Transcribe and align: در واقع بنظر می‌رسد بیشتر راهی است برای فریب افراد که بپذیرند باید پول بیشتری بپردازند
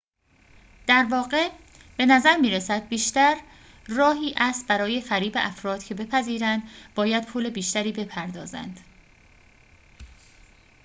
در 0.87 1.05
واقع 1.11 1.49
بنظر 1.97 2.37
می‌رسد 2.37 2.87
بیشتر 2.87 3.41
راهی 3.87 4.33
است 4.37 4.67
برای 4.67 5.01
فریب 5.01 5.33
افراد 5.35 5.83
که 5.83 5.95
بپذیرند 5.95 6.63
باید 6.95 7.25
پول 7.25 7.49
بیشتری 7.49 7.91
بپردازند 7.91 8.79